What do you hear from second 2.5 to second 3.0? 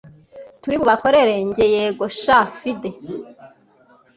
fide